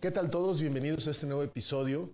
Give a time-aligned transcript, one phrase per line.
[0.00, 0.62] ¿Qué tal todos?
[0.62, 2.10] Bienvenidos a este nuevo episodio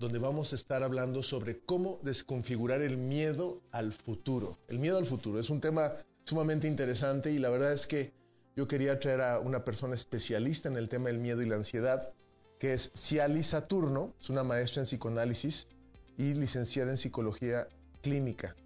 [0.00, 4.58] donde vamos a estar hablando sobre cómo desconfigurar el miedo al futuro.
[4.66, 5.92] El miedo al futuro es un tema
[6.24, 8.12] sumamente interesante y la verdad es que
[8.56, 12.12] yo quería traer a una persona especialista en el tema del miedo y la ansiedad,
[12.58, 15.68] que es Ciali Saturno, es una maestra en psicoanálisis
[16.18, 17.68] y licenciada en psicología
[18.02, 18.56] clínica.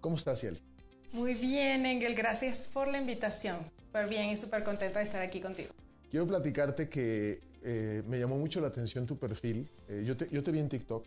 [0.00, 0.62] ¿Cómo estás, Ciali?
[1.10, 3.56] Muy bien, Engel, gracias por la invitación.
[3.86, 5.70] Súper bien y súper contenta de estar aquí contigo.
[6.12, 9.66] Quiero platicarte que eh, me llamó mucho la atención tu perfil.
[9.88, 11.04] Eh, yo, te, yo te vi en TikTok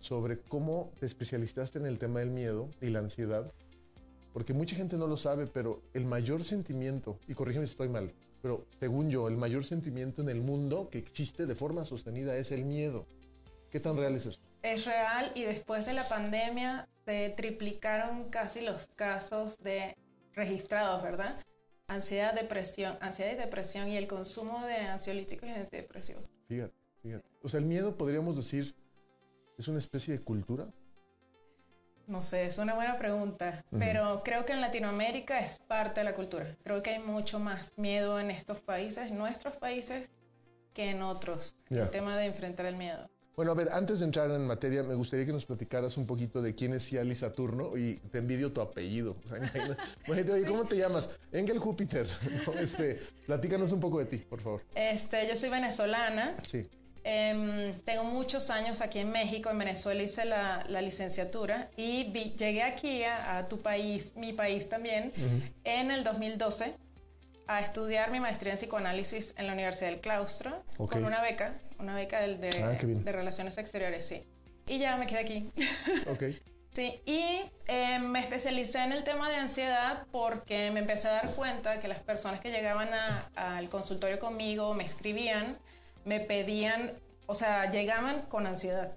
[0.00, 3.52] sobre cómo te especializaste en el tema del miedo y la ansiedad,
[4.32, 8.12] porque mucha gente no lo sabe, pero el mayor sentimiento, y corrígeme si estoy mal,
[8.40, 12.50] pero según yo, el mayor sentimiento en el mundo que existe de forma sostenida es
[12.50, 13.06] el miedo.
[13.70, 14.40] ¿Qué tan real es eso?
[14.62, 19.96] Es real y después de la pandemia se triplicaron casi los casos de
[20.34, 21.34] registrados, ¿verdad?
[21.94, 26.24] Ansiedad, depresión, ansiedad y depresión y el consumo de ansiolíticos y antidepresivos.
[26.48, 27.28] Fíjate, fíjate.
[27.42, 28.74] O sea, el miedo podríamos decir
[29.58, 30.66] es una especie de cultura.
[32.06, 36.14] No sé, es una buena pregunta, pero creo que en Latinoamérica es parte de la
[36.14, 36.46] cultura.
[36.64, 40.10] Creo que hay mucho más miedo en estos países, nuestros países,
[40.74, 41.54] que en otros.
[41.70, 43.08] El tema de enfrentar el miedo.
[43.34, 46.42] Bueno, a ver, antes de entrar en materia, me gustaría que nos platicaras un poquito
[46.42, 49.16] de quién es Ciali Saturno y te envidio tu apellido.
[50.46, 51.10] ¿cómo te llamas?
[51.32, 52.06] Engel Júpiter.
[52.60, 54.62] Este, platícanos un poco de ti, por favor.
[54.74, 56.34] Este, yo soy venezolana.
[56.42, 56.68] Sí.
[57.04, 63.02] Em, tengo muchos años aquí en México, en Venezuela hice la, licenciatura y llegué aquí
[63.02, 65.12] a, tu país, mi país también,
[65.64, 66.74] en el 2012
[67.46, 71.94] a estudiar mi maestría en psicoanálisis en la Universidad del Claustro con una beca, una
[71.94, 74.20] beca de, ah, de, Relaciones Exteriores, sí.
[74.66, 75.52] Y ya me quedé aquí.
[76.10, 76.24] Ok.
[76.72, 81.34] sí, y eh, me especialicé en el tema de ansiedad porque me empecé a dar
[81.34, 82.88] cuenta que las personas que llegaban
[83.34, 85.58] al consultorio conmigo me escribían,
[86.04, 86.92] me pedían,
[87.26, 88.92] o sea, llegaban con ansiedad.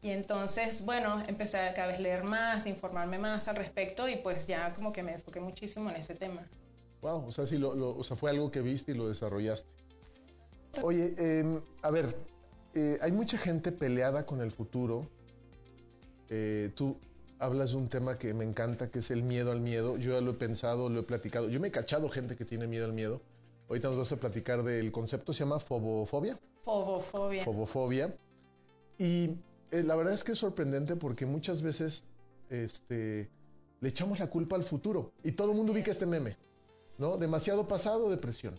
[0.00, 4.46] Y entonces, bueno, empecé a cada vez leer más, informarme más al respecto y pues
[4.46, 6.46] ya como que me enfoqué muchísimo en ese tema.
[7.08, 9.72] Wow, o sea, sí, lo, o sea, fue algo que viste y lo desarrollaste.
[10.82, 12.14] Oye, em, a ver,
[12.74, 15.08] eh, hay mucha gente peleada con el futuro.
[16.28, 16.98] Eh, tú
[17.38, 19.96] hablas de un tema que me encanta, que es el miedo al miedo.
[19.96, 21.48] Yo ya lo he pensado, lo he platicado.
[21.48, 23.22] Yo me he cachado gente que tiene miedo al miedo.
[23.68, 26.38] Ahorita nos vas a platicar del concepto, se llama fobofobia.
[26.62, 27.44] Fobofobia.
[27.44, 28.14] Fobofobia.
[28.98, 29.38] Y
[29.70, 32.04] eh, la verdad es que es sorprendente porque muchas veces
[32.50, 33.30] este,
[33.80, 35.12] le echamos la culpa al futuro.
[35.22, 36.36] Y todo el mundo ubica este meme.
[36.98, 37.16] ¿No?
[37.16, 38.54] Demasiado pasado, depresión.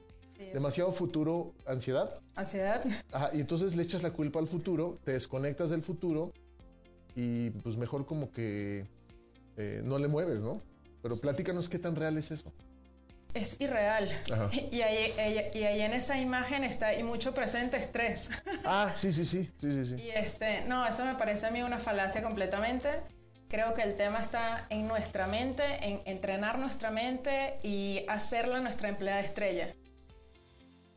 [0.53, 2.21] Demasiado futuro, ansiedad.
[2.35, 2.81] Ansiedad.
[3.11, 6.31] Ajá, y entonces le echas la culpa al futuro, te desconectas del futuro
[7.13, 8.83] y pues mejor como que
[9.57, 10.61] eh, no le mueves, ¿no?
[11.01, 12.53] Pero platícanos qué tan real es eso.
[13.33, 14.09] Es irreal.
[14.71, 15.13] Y ahí,
[15.53, 18.29] y ahí, en esa imagen está y mucho presente estrés.
[18.63, 20.01] Ah, sí, sí, sí, sí, sí, sí.
[20.01, 22.89] Y este, no, eso me parece a mí una falacia completamente.
[23.49, 28.89] Creo que el tema está en nuestra mente, en entrenar nuestra mente y hacerla nuestra
[28.89, 29.73] empleada estrella.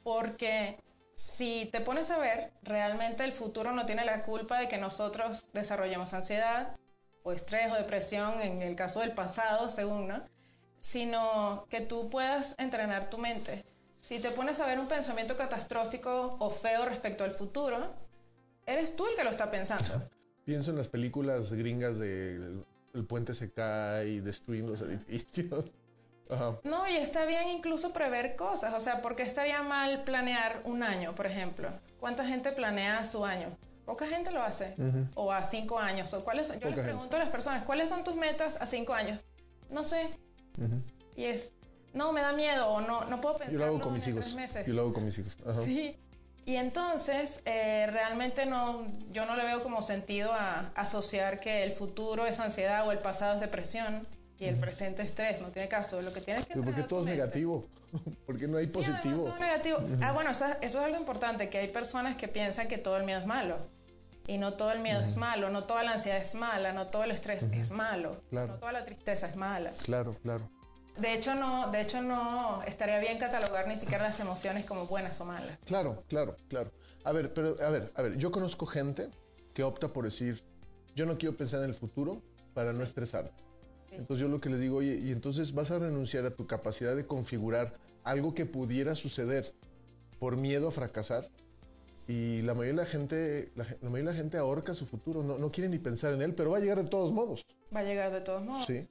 [0.04, 0.78] Porque
[1.14, 5.50] si te pones a ver, realmente el futuro no tiene la culpa de que nosotros
[5.54, 6.76] desarrollemos ansiedad
[7.22, 10.22] o estrés o depresión en el caso del pasado, según, ¿no?
[10.78, 13.64] Sino que tú puedas entrenar tu mente.
[13.96, 17.78] Si te pones a ver un pensamiento catastrófico o feo respecto al futuro,
[18.66, 20.02] eres tú el que lo está pensando.
[20.44, 22.36] Pienso en las películas gringas de
[22.94, 25.66] el, puente se cae y destruyen los edificios.
[26.64, 28.72] No, y está bien incluso prever cosas.
[28.72, 31.68] O sea, ¿por qué estaría mal planear un año, por ejemplo?
[32.00, 33.48] ¿Cuánta gente planea su año?
[33.84, 34.74] Poca gente lo hace.
[35.15, 36.15] O a cinco años.
[36.15, 39.21] O cuáles, yo les pregunto a las personas, ¿cuáles son tus metas a cinco años?
[39.71, 40.09] No sé.
[41.16, 41.53] Y es,
[41.92, 43.53] no, me da miedo o no, no puedo pensar.
[43.53, 44.36] Yo lo hago con mis hijos.
[44.66, 45.36] Yo lo hago con mis hijos.
[45.65, 45.98] Sí.
[46.44, 51.71] Y entonces, eh, realmente no, yo no le veo como sentido a asociar que el
[51.72, 54.03] futuro es ansiedad o el pasado es depresión
[54.39, 55.41] y el presente estrés.
[55.41, 56.03] No tiene caso.
[56.03, 56.54] Lo que tienes que.
[56.54, 57.68] Pero porque todo es negativo.
[58.27, 59.24] porque no hay positivo.
[59.24, 59.78] Todo negativo.
[60.00, 63.21] Ah, bueno, eso, es algo importante, que hay personas que piensan que todo el miedo
[63.21, 63.56] es malo.
[64.27, 67.03] Y no todo el miedo es malo, no toda la ansiedad es mala, no todo
[67.03, 69.72] el estrés es malo, no toda la tristeza es mala.
[69.83, 70.48] Claro, claro.
[70.98, 75.21] De hecho, no, de hecho, no estaría bien catalogar ni siquiera las emociones como buenas
[75.21, 75.59] o malas.
[75.65, 76.71] Claro, claro, claro.
[77.04, 79.09] A ver, pero a ver, a ver, yo conozco gente
[79.54, 80.42] que opta por decir,
[80.94, 82.22] yo no quiero pensar en el futuro
[82.54, 83.30] para no estresar.
[83.92, 86.97] Entonces yo lo que les digo, oye, y entonces vas a renunciar a tu capacidad
[86.97, 87.74] de configurar
[88.04, 89.54] algo que pudiera suceder
[90.18, 91.28] por miedo a fracasar.
[92.09, 95.39] Y la mayoría de la gente, la, mayoría de la gente ahorca su futuro, no,
[95.39, 97.42] no quiere ni pensar en él, pero va a llegar de todos modos.
[97.74, 98.66] Va a llegar de todos modos.
[98.66, 98.89] Sí.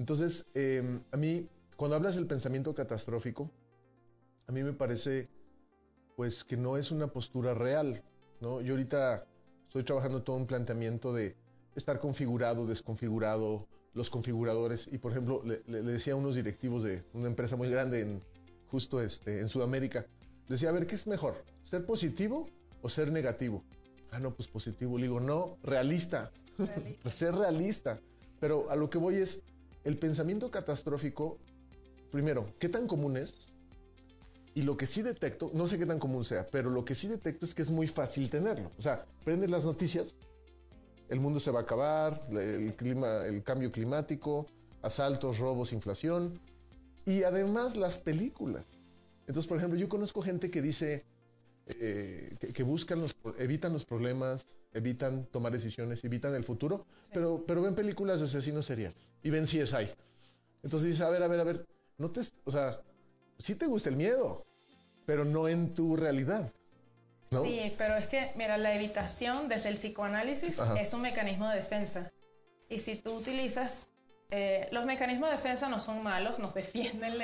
[0.00, 1.44] Entonces, em, a mí,
[1.76, 3.50] cuando hablas del pensamiento catastrófico,
[4.46, 5.28] a mí me parece,
[6.16, 8.02] pues, que no es una postura real,
[8.40, 8.62] ¿no?
[8.62, 9.26] Yo ahorita
[9.66, 11.36] estoy trabajando todo un planteamiento de
[11.74, 14.88] estar configurado, desconfigurado, los configuradores.
[14.90, 18.22] Y por ejemplo, le, decía a unos directivos de una empresa muy grande en
[18.68, 20.06] justo este, en Sudamérica,
[20.48, 21.44] le decía, a ver, ¿qué es mejor?
[21.62, 22.46] ¿Ser positivo
[22.80, 23.64] o ser negativo?
[24.12, 24.96] Ah, no, pues positivo.
[24.96, 26.32] Le digo, no, realista.
[27.10, 28.00] ser realista.
[28.40, 29.42] Pero a lo que voy es,
[29.84, 31.38] el pensamiento catastrófico,
[32.10, 33.54] primero, ¿qué tan común es?
[34.54, 37.06] Y lo que sí detecto, no sé qué tan común sea, pero lo que sí
[37.06, 38.72] detecto es que es muy fácil tenerlo.
[38.76, 40.16] O sea, prendes las noticias
[41.10, 44.46] el mundo se va a acabar, el clima, el cambio climático,
[44.80, 46.40] asaltos, robos, inflación
[47.04, 48.66] y además las películas.
[49.26, 51.04] Entonces, por ejemplo, yo conozco gente que dice
[51.66, 57.62] eh, que, buscan los, evitan los problemas, evitan tomar decisiones, evitan el futuro, pero, pero
[57.62, 59.88] ven películas de asesinos seriales y ven CSI.
[60.62, 61.66] Entonces dice, a ver, a ver, a ver,
[61.98, 62.80] no te, o sea,
[63.38, 64.42] sí te gusta el miedo,
[65.06, 66.50] pero no en tu realidad.
[67.30, 72.10] Sí, pero es que, mira, la evitación desde el psicoanálisis es un mecanismo de defensa.
[72.68, 73.90] Y si tú utilizas,
[74.30, 77.18] eh, los mecanismos de defensa no son malos, nos defienden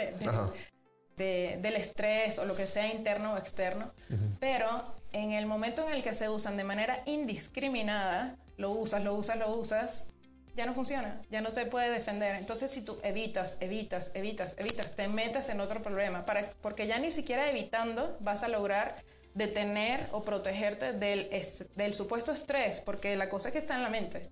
[1.17, 3.91] del estrés o lo que sea interno o externo,
[4.39, 4.69] pero
[5.13, 9.39] en el momento en el que se usan de manera indiscriminada, lo usas, lo usas,
[9.39, 10.07] lo usas,
[10.55, 12.37] ya no funciona, ya no te puede defender.
[12.37, 16.99] Entonces, si tú evitas, evitas, evitas, evitas, te metes en otro problema, para, porque ya
[16.99, 18.97] ni siquiera evitando vas a lograr
[19.35, 21.29] detener o protegerte del,
[21.77, 24.31] del supuesto estrés, porque la cosa es que está en la mente.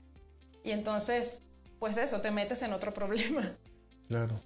[0.65, 1.43] Y entonces,
[1.79, 3.57] pues eso, te metes en otro problema.
[4.09, 4.39] Claro.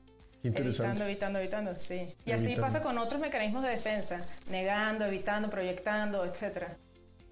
[0.43, 1.03] Interesante.
[1.03, 2.15] Evitando, evitando, evitando, sí.
[2.25, 6.65] Y así pasa con otros mecanismos de defensa, negando, evitando, proyectando, etc.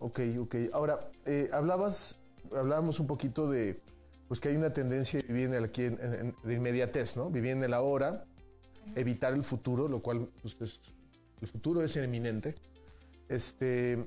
[0.00, 0.55] Ok, ok.
[0.73, 2.19] Ahora, eh, hablabas,
[2.53, 3.81] hablábamos un poquito de,
[4.29, 7.31] pues que hay una tendencia de vivir aquí en, de inmediatez, ¿no?
[7.31, 8.25] Vivir en el ahora,
[8.97, 10.81] evitar el futuro, lo cual pues,
[11.41, 12.55] el futuro es inminente.
[13.29, 14.06] Este,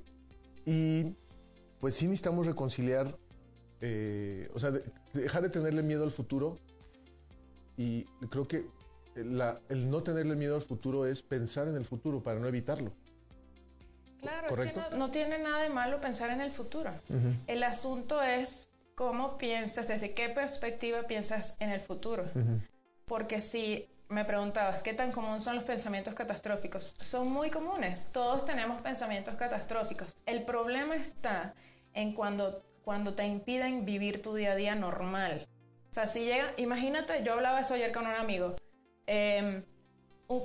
[0.66, 1.16] y
[1.80, 3.18] pues sí necesitamos reconciliar,
[3.82, 4.72] eh, o sea,
[5.14, 6.58] dejar de tenerle miedo al futuro.
[7.78, 8.68] Y creo que
[9.16, 12.92] el no tenerle miedo al futuro es pensar en el futuro para no evitarlo.
[14.22, 16.92] Claro, es que no, tiene nada de malo pensar en el futuro.
[17.48, 22.26] El asunto es cómo piensas, desde qué perspectiva piensas en el futuro.
[23.06, 26.96] Porque si me preguntabas, ¿qué tan común son los pensamientos catastróficos?
[27.00, 30.18] Son muy comunes, todos tenemos pensamientos catastróficos.
[30.26, 31.54] El problema está
[31.94, 35.48] en cuando, cuando te impiden vivir tu día a día normal.
[35.90, 38.56] O sea, si llega, imagínate, yo hablaba eso ayer con un amigo,
[39.10, 39.64] em,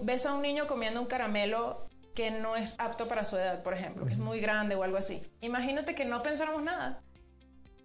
[0.03, 3.75] ves a un niño comiendo un caramelo que no es apto para su edad, por
[3.75, 5.23] ejemplo, que es muy grande o algo así.
[5.41, 7.03] Imagínate que no pensáramos nada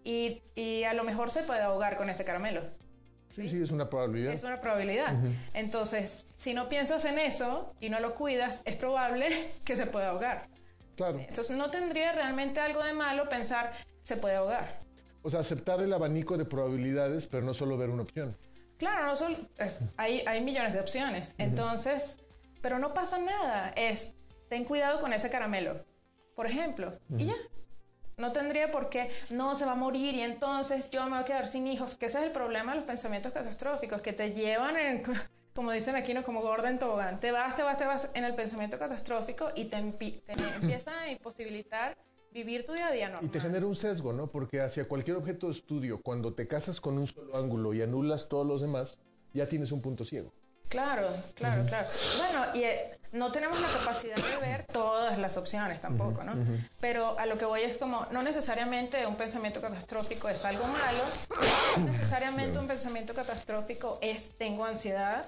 [0.04, 2.62] y, y a lo mejor se puede ahogar con ese caramelo.
[3.34, 4.34] Sí, sí, es una probabilidad.
[4.34, 5.14] Es una probabilidad.
[5.54, 9.28] Entonces, si no piensas en eso y no lo cuidas, es probable
[9.66, 10.48] que se pueda ahogar.
[10.95, 11.19] Claro.
[11.19, 13.71] Entonces, no tendría realmente algo de malo pensar,
[14.02, 14.80] se puede ahogar.
[15.21, 18.36] O sea, aceptar el abanico de probabilidades, pero no solo ver una opción.
[18.80, 19.36] Claro, no solo,
[19.98, 21.36] hay, hay millones de opciones.
[21.38, 22.19] Entonces,
[22.62, 23.74] pero no pasa nada.
[23.76, 24.16] Es,
[24.48, 25.86] ten cuidado con ese caramelo,
[26.33, 27.36] por ejemplo, y ya.
[28.16, 31.26] No tendría por qué, no, se va a morir y entonces yo me voy a
[31.26, 34.76] quedar sin hijos, que ese es el problema de los pensamientos catastróficos, que te llevan
[34.76, 35.04] en,
[35.56, 36.24] como dicen aquí, ¿no?
[36.24, 37.19] como gorda en tobogán.
[37.21, 41.98] Te vas, te vas, te vas en el pensamiento catastrófico y te, empieza a imposibilitar
[42.31, 43.26] vivir tu día a día normal.
[43.26, 44.28] Y te genera un sesgo, ¿no?
[44.28, 48.30] Porque hacia cualquier objeto de estudio, cuando te casas con un solo ángulo y anulas
[48.30, 49.00] todos los demás,
[49.33, 50.33] ya tienes un punto ciego.
[50.69, 51.88] Claro, claro, claro.
[52.18, 56.33] Bueno, y eh, no tenemos la capacidad de ver todas las opciones tampoco, ¿no?
[56.80, 61.04] Pero a lo que voy es como, no necesariamente un pensamiento catastrófico es algo malo,
[61.78, 65.26] no necesariamente un pensamiento catastrófico es tengo ansiedad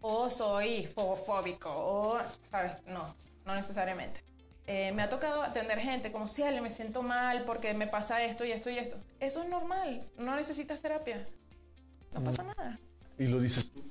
[0.00, 2.18] o soy fobofóbico o,
[2.50, 2.72] ¿sabes?
[2.86, 3.14] No,
[3.46, 4.24] no necesariamente.
[4.72, 8.44] Eh, me ha tocado atender gente como, si me siento mal porque me pasa esto
[8.44, 8.98] y esto y esto.
[9.18, 11.24] Eso es normal, no necesitas terapia,
[12.14, 12.78] no pasa nada.
[13.18, 13.82] Y lo dices tú.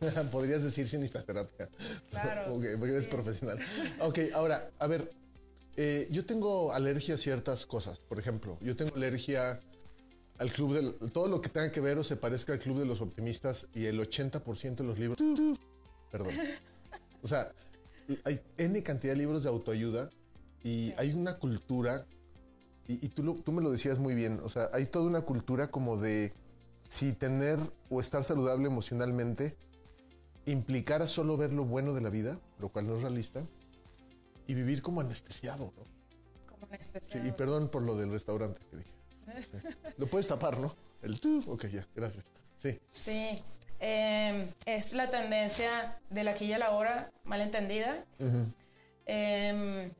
[0.30, 1.70] Podrías decir sin terapia.
[2.10, 2.52] Claro.
[2.78, 3.58] porque eres profesional.
[4.00, 5.08] Ok, ahora, a ver,
[5.76, 7.98] eh, yo tengo alergia a ciertas cosas.
[7.98, 9.58] Por ejemplo, yo tengo alergia
[10.36, 11.12] al club del...
[11.12, 13.86] Todo lo que tenga que ver o se parezca al club de los optimistas y
[13.86, 15.18] el 80% de los libros...
[16.10, 16.34] Perdón.
[17.22, 17.50] O sea,
[18.24, 20.08] hay N cantidad de libros de autoayuda
[20.62, 22.06] y hay una cultura,
[22.86, 25.96] y, tú, tú me lo decías muy bien, o sea, hay toda una cultura como
[25.96, 26.32] de
[26.82, 27.58] si tener
[27.90, 29.56] o estar saludable emocionalmente
[30.46, 33.42] implicara solo ver lo bueno de la vida, lo cual no es realista,
[34.46, 35.84] y vivir como anestesiado, ¿no?
[36.46, 37.26] Como anestesiado.
[37.26, 38.90] y perdón por lo del restaurante que dije.
[39.96, 40.74] Lo puedes tapar, ¿no?
[41.02, 42.30] El ok, ya, gracias.
[42.58, 42.78] Sí.
[42.86, 43.42] Sí.
[43.86, 45.68] Em, es la tendencia
[46.08, 47.94] de la aquí y la hora malentendida.
[49.04, 49.92] Em,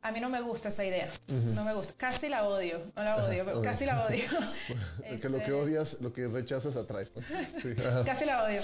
[0.00, 1.06] a mí no me gusta esa idea.
[1.54, 1.92] No me gusta.
[1.98, 2.80] Casi la odio.
[2.96, 4.24] No la odio, pero casi la odio.
[5.20, 7.12] que lo que este odias, lo que rechazas atrás.
[8.06, 8.62] casi la odio.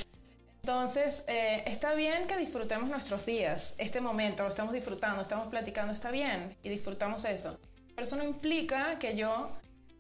[0.63, 5.93] Entonces, eh, está bien que disfrutemos nuestros días, este momento, lo estamos disfrutando, estamos platicando,
[5.93, 7.59] está bien y disfrutamos eso.
[7.95, 9.51] Pero eso no implica que yo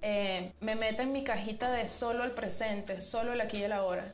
[0.01, 3.73] eh, me meta en mi cajita de solo el presente, solo el aquí y el
[3.73, 4.05] ahora.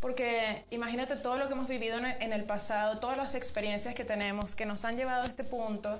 [0.00, 4.54] Porque imagínate todo lo que hemos vivido en el pasado, todas las experiencias que tenemos
[4.54, 5.98] que nos han llevado a este punto,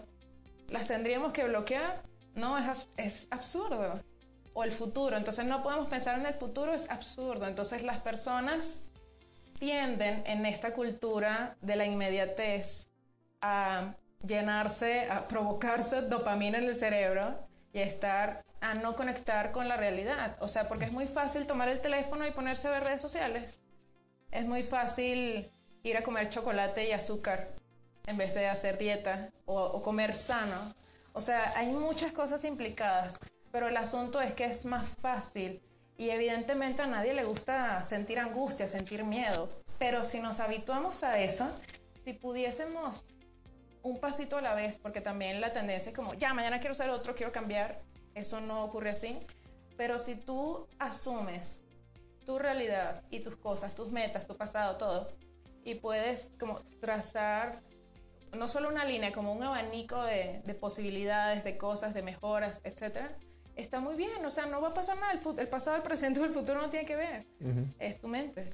[0.69, 2.03] las tendríamos que bloquear.
[2.35, 4.03] No, es, es absurdo.
[4.53, 5.17] O el futuro.
[5.17, 7.47] Entonces no podemos pensar en el futuro, es absurdo.
[7.47, 8.83] Entonces las personas
[9.59, 12.91] tienden en esta cultura de la inmediatez
[13.41, 13.95] a
[14.27, 17.35] llenarse, a provocarse dopamina en el cerebro
[17.73, 20.37] y a estar, a no conectar con la realidad.
[20.41, 23.61] O sea, porque es muy fácil tomar el teléfono y ponerse a ver redes sociales.
[24.35, 25.49] Es muy fácil
[25.85, 27.47] ir a comer chocolate y azúcar
[28.09, 30.57] en vez de hacer dieta o, comer sano.
[31.13, 33.17] O sea, hay muchas cosas implicadas,
[33.53, 35.63] pero el asunto es que es más fácil
[35.97, 39.49] y evidentemente a nadie le gusta sentir angustia, sentir miedo.
[39.79, 41.49] Pero si nos habituamos a eso,
[42.05, 43.05] si pudiésemos
[43.85, 46.91] un pasito a la vez, porque también la tendencia es como, ya, mañana quiero ser
[46.91, 47.81] otro, quiero cambiar,
[48.17, 49.17] eso no ocurre así.
[49.77, 51.64] Pero si tú asumes
[52.25, 55.09] tu realidad y tus cosas, tus metas, tu pasado, todo,
[55.65, 57.61] y puedes como trazar
[58.33, 63.17] no solo una línea, como un abanico de, de posibilidades, de cosas, de mejoras, etcétera,
[63.57, 66.25] está muy bien, o sea, no va a pasar nada, el, pasado, el presente o
[66.25, 67.25] el futuro no tiene que ver,
[67.79, 68.51] es tu mente.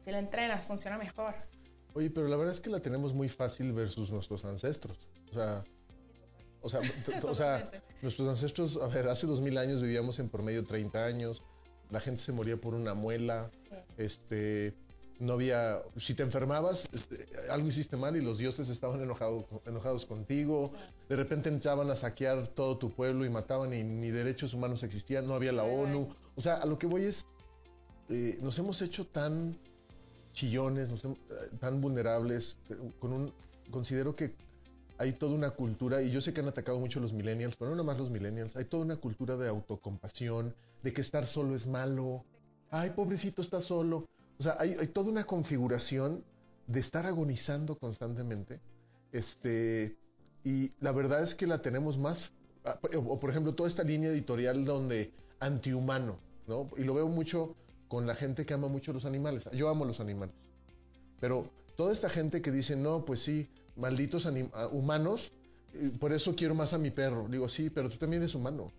[0.00, 1.34] Si la entrenas, funciona mejor.
[1.94, 4.98] Oye, pero la verdad es que la tenemos muy fácil versus nuestros ancestros.
[5.30, 5.62] O sea,
[6.60, 6.80] o sea,
[7.22, 7.70] o sea
[8.02, 11.42] nuestros ancestros, a ver, hace dos mil años vivíamos en promedio 30 años,
[11.90, 13.50] la gente se moría por una muela,
[13.96, 14.74] este
[15.20, 20.06] no había, si te enfermabas, este, algo hiciste mal y los dioses estaban enojados, enojados
[20.06, 20.72] contigo,
[21.08, 25.26] de repente entraban a saquear todo tu pueblo y mataban y ni derechos humanos existían,
[25.26, 27.26] no había la ONU, o sea, a lo que voy es,
[28.10, 29.58] eh, nos hemos hecho tan
[30.32, 31.06] chillones, eh,
[31.58, 32.58] tan vulnerables,
[33.00, 33.34] con un,
[33.72, 34.34] considero que
[34.98, 37.76] hay toda una cultura, y yo sé que han atacado mucho los millennials, pero no
[37.76, 41.66] nada más los millennials, hay toda una cultura de autocompasión, de que estar solo es
[41.66, 42.24] malo,
[42.70, 44.06] ay, pobrecito está solo.
[44.38, 46.24] O sea, hay, toda una configuración
[46.66, 48.60] de estar agonizando constantemente.
[49.12, 49.96] Este,
[50.44, 52.32] y la verdad es que la tenemos más,
[52.64, 56.70] ah, o por ejemplo, toda esta línea editorial donde antihumano, ¿no?
[56.76, 57.56] Y lo veo mucho
[57.88, 59.48] con la gente que ama mucho los animales.
[59.52, 60.34] Yo amo los animales.
[61.20, 65.32] Pero toda esta gente que dice, no, pues sí, malditos ah, humanos,
[65.98, 67.28] por eso quiero más a mi perro.
[67.28, 68.72] Digo, sí, pero tú también eres humano.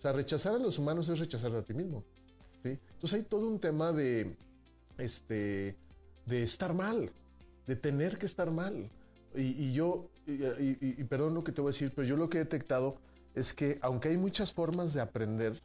[0.00, 2.02] O sea, rechazar a los humanos es rechazar a ti mismo.
[2.64, 2.70] ¿sí?
[2.94, 4.34] Entonces hay todo un tema de,
[4.96, 5.76] este,
[6.24, 7.12] de estar mal,
[7.66, 8.90] de tener que estar mal.
[9.34, 12.40] Y, yo, y, perdón lo que te voy a decir, pero yo lo que he
[12.40, 12.96] detectado
[13.34, 15.60] es que aunque hay muchas formas de aprender,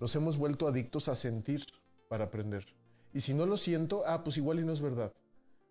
[0.00, 1.64] nos hemos vuelto adictos a sentir
[2.08, 2.66] para aprender.
[3.14, 5.12] Y si no lo siento, ah, pues igual y no es verdad.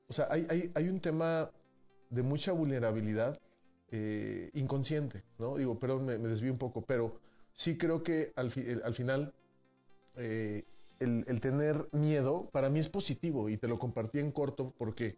[0.08, 1.52] O sea, hay, hay, un tema
[2.10, 3.38] de mucha vulnerabilidad
[3.92, 5.58] eh, inconsciente, ¿no?
[5.58, 7.20] Digo, perdón, me, me, desvío un poco, pero
[7.60, 8.50] sí creo que al,
[8.86, 9.34] al final
[10.16, 10.64] eh,
[11.02, 15.18] el, tener miedo para mí es positivo y te lo compartí en corto porque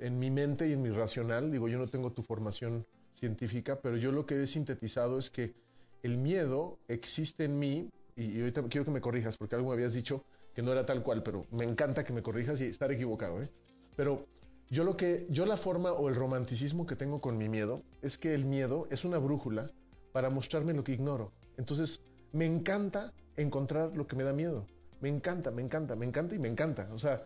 [0.00, 3.96] en mi mente y en mi racional, digo, yo no tengo tu formación científica, pero
[3.96, 5.54] yo lo que he sintetizado es que
[6.02, 9.94] el miedo existe en mí y, ahorita quiero que me corrijas porque algo me habías
[9.94, 10.24] dicho
[10.56, 13.48] que no era tal cual, pero me encanta que me corrijas y estar equivocado, ¿eh?
[13.94, 14.26] Pero
[14.68, 18.18] yo lo que, yo la forma o el romanticismo que tengo con mi miedo es
[18.18, 19.66] que el miedo es una brújula
[20.12, 21.30] para mostrarme lo que ignoro.
[21.56, 22.00] Entonces,
[22.32, 24.64] me encanta encontrar lo que me da miedo.
[25.00, 26.88] Me encanta, me encanta, me encanta y me encanta.
[26.92, 27.24] O sea,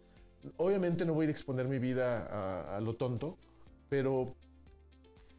[0.56, 3.38] obviamente no voy a exponer mi vida a, lo tonto,
[3.88, 4.34] pero...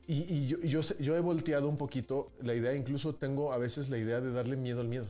[0.10, 4.22] Y, yo, yo, he volteado un poquito la idea, incluso tengo a veces la idea
[4.22, 5.10] de darle miedo al miedo.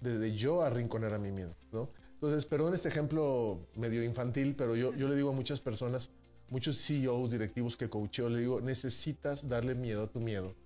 [0.00, 1.88] De, yo arrinconar a mi miedo, ¿no?
[2.14, 6.10] Entonces, perdón este ejemplo medio infantil, pero yo, yo le digo a muchas personas,
[6.50, 10.56] muchos CEOs, directivos que coacheo, le digo, necesitas darle miedo a tu miedo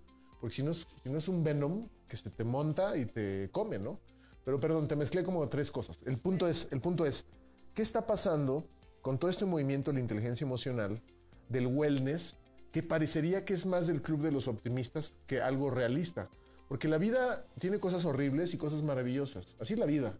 [0.42, 3.48] Porque si no, es, si no es un Venom que se te monta y te
[3.52, 4.00] come, ¿no?
[4.44, 5.98] Pero perdón, te mezclé como tres cosas.
[6.04, 7.26] El punto es, el punto es,
[7.74, 8.66] ¿qué está pasando
[9.02, 11.00] con todo este movimiento de la inteligencia emocional,
[11.48, 12.38] del wellness,
[12.72, 16.28] que parecería que es más del club de los optimistas que algo realista?
[16.66, 19.54] Porque la vida tiene cosas horribles y cosas maravillosas.
[19.60, 20.18] Así es la vida.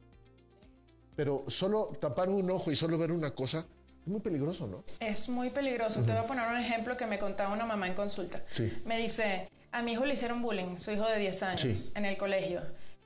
[1.16, 3.66] Pero solo tapar un ojo y solo ver una cosa
[4.06, 4.84] es muy peligroso, ¿no?
[5.00, 6.02] Es muy peligroso.
[6.02, 8.40] Te voy a poner un ejemplo que me contaba una mamá en consulta.
[8.52, 8.72] Sí.
[8.86, 11.92] Me dice, a mi hijo le hicieron bullying, su hijo de 10 años, Sí.
[11.96, 12.60] en el colegio.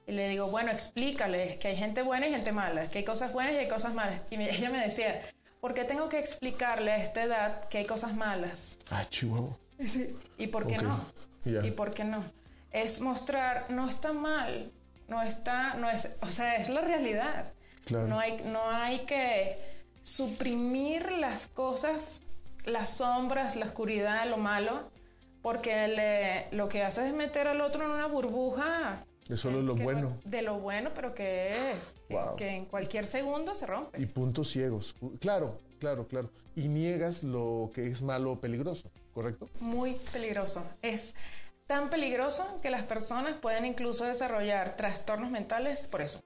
[0.06, 3.32] Y le digo, bueno, explícale que hay gente buena y gente mala, que hay cosas
[3.32, 4.20] buenas y hay cosas malas.
[4.30, 5.20] Y me- ella me decía,
[5.60, 8.78] ¿por qué tengo que explicarle a esta edad que hay cosas malas?
[8.90, 9.56] Ah, chihuahua.
[10.38, 11.04] ¿Y por qué no?
[11.44, 12.24] ¿Y por qué no?
[12.72, 14.70] Es mostrar, no está mal,
[15.08, 17.52] no está, no es, o sea, es la realidad.
[17.84, 18.08] Claro.
[18.08, 19.56] No hay, no hay que
[20.02, 22.22] suprimir las cosas,
[22.64, 24.80] las sombras, la oscuridad, lo malo,
[25.46, 29.06] porque le- lo que hace es meter al otro en una burbuja.
[29.28, 30.16] Es solo lo que no- bueno.
[30.24, 32.34] de lo bueno, pero que es, que- Wow.
[32.34, 34.02] que en cualquier segundo se rompe.
[34.02, 34.96] Y puntos ciegos.
[35.20, 36.30] Claro, claro, claro.
[36.56, 39.48] Y niegas lo que es malo o peligroso, ¿correcto?
[39.60, 40.64] muy peligroso.
[40.82, 41.14] Es
[41.68, 46.24] tan peligroso que las personas pueden incluso desarrollar trastornos mentales por eso.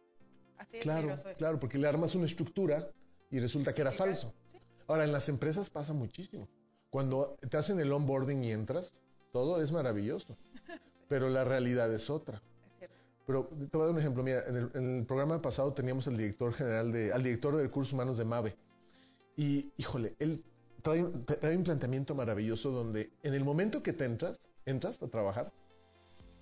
[0.57, 1.37] Así de Claro, peligroso es.
[1.37, 2.89] claro, porque le armas una estructura
[3.31, 4.35] y resulta que era Sí, claro, falso.
[4.51, 4.57] sí.
[4.89, 6.49] Ahora, en las empresas pasa muchísimo.
[6.89, 8.95] Cuando te hacen el onboarding y entras,
[9.33, 10.37] todo es maravilloso.
[11.09, 12.41] Pero la realidad es otra.
[12.67, 12.99] Es cierto.
[13.27, 14.23] Pero te voy a dar un ejemplo.
[14.23, 17.63] Mira, en el, en el programa pasado teníamos al director general de, al director de
[17.65, 18.57] recursos humanos de MAVE.
[19.37, 20.43] Y híjole, él
[20.83, 25.53] trae, trae un planteamiento maravilloso donde en el momento que te entras, entras a trabajar,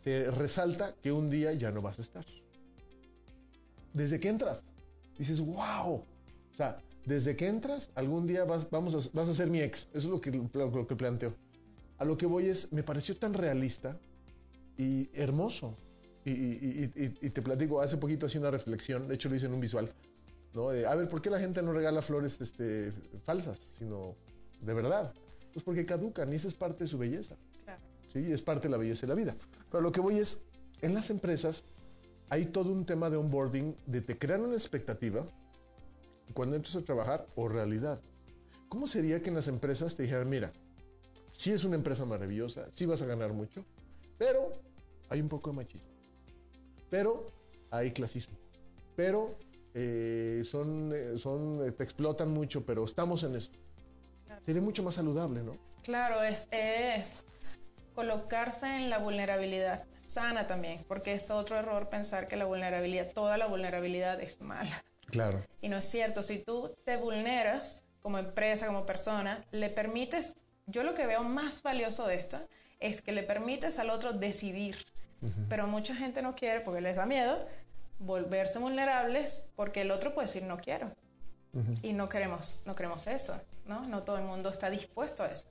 [0.02, 2.24] te resalta que un día ya no vas a estar.
[3.92, 4.64] Desde que entras,
[5.16, 5.94] dices, wow.
[5.94, 6.02] O
[6.56, 9.88] sea, desde que entras, algún día vas, vamos a, vas a ser mi ex.
[9.92, 11.34] Eso es lo que, lo, lo que planteo.
[11.98, 13.98] A lo que voy es, me pareció tan realista
[14.76, 15.76] y hermoso.
[16.24, 19.36] Y, y- y- y- y te platico, hace poquito hacía una reflexión, de hecho lo
[19.36, 19.92] hice en un visual,
[20.54, 20.68] ¿no?
[20.70, 22.92] De, a ver, ¿por qué la gente no regala flores este,
[23.24, 24.14] falsas, sino
[24.60, 25.12] de verdad?
[25.52, 27.36] Pues porque caducan y esa es parte de su belleza.
[27.64, 27.80] Claro.
[28.06, 29.36] Sí, es parte de la belleza de la vida.
[29.70, 30.38] Pero lo que voy es,
[30.82, 31.64] en las empresas
[32.28, 35.24] hay todo un tema de onboarding, de te crean una expectativa
[36.34, 38.00] cuando entras a trabajar o realidad.
[38.68, 40.50] ¿Cómo sería que en las empresas te dijeran, mira,
[41.38, 43.64] sí es una empresa maravillosa, sí vas a ganar mucho,
[44.18, 44.50] pero
[45.08, 45.88] hay un poco de machismo,
[46.90, 47.26] pero
[47.70, 48.36] hay clasismo,
[48.96, 49.38] pero
[49.72, 53.56] eh, son, eh, son, eh, te explotan mucho, pero estamos en esto.
[54.44, 55.52] Sería mucho más saludable, ¿no?
[55.84, 57.26] Claro, es, es
[57.94, 63.38] colocarse en la vulnerabilidad sana también, porque es otro error pensar que la vulnerabilidad, toda
[63.38, 64.82] la vulnerabilidad es mala.
[65.06, 65.44] Claro.
[65.60, 70.34] Y no es cierto, si tú te vulneras como empresa, como persona, le permites,
[70.68, 72.38] yo lo que veo más valioso de esto
[72.78, 74.76] es que le permites al otro decidir.
[75.48, 77.44] Pero mucha gente no quiere porque les da miedo
[77.98, 80.92] volverse vulnerables porque el otro puede decir no quiero.
[81.82, 83.80] Y no queremos, no queremos eso, ¿no?
[83.88, 85.48] No todo el mundo está dispuesto a eso.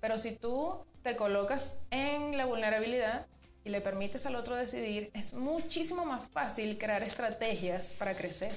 [0.00, 3.26] Pero si tú te colocas en la vulnerabilidad
[3.64, 8.56] y le permites al otro decidir, es muchísimo más fácil crear estrategias para crecer,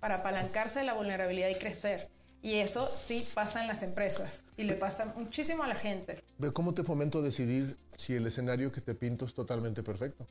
[0.00, 2.08] para apalancarse de la vulnerabilidad y crecer.
[2.40, 6.22] Y eso sí pasa en las empresas y le pasa muchísimo a la gente.
[6.52, 10.24] ¿cómo te fomento decidir si el escenario que te pinto es totalmente perfecto?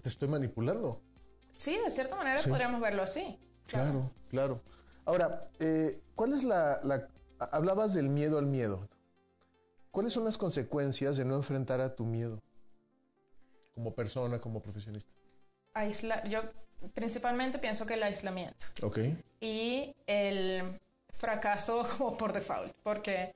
[0.00, 1.02] Te estoy manipulando.
[1.50, 2.48] Sí, de cierta manera Sí.
[2.48, 3.36] podríamos verlo así.
[3.66, 4.60] Claro, claro.
[5.04, 7.08] Ahora, eh, ¿cuál es la, la-
[7.40, 8.88] a- Hablabas del miedo al miedo.
[9.90, 12.40] ¿Cuáles son las consecuencias de no enfrentar a tu miedo?
[13.74, 15.10] Como persona, como profesionista.
[15.74, 16.40] Aisla yo
[16.94, 18.66] principalmente pienso que el aislamiento.
[18.82, 18.98] Ok.
[19.40, 20.80] y el
[21.22, 23.32] fracaso como por default, porque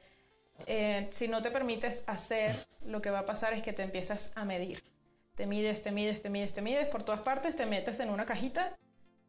[0.67, 4.33] eh, si no te permites hacer, lo que va a pasar es que te empiezas
[4.35, 4.83] a medir.
[5.37, 8.27] Te mides, te mides, te mides, te mides, por todas partes te metes en una
[8.27, 8.77] cajita